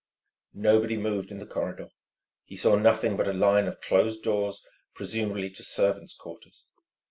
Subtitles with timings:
[0.55, 1.89] Nobody moved in the corridor.
[2.45, 4.63] He saw nothing but a line of closed doors,
[4.95, 6.65] presumably to servants' quarters.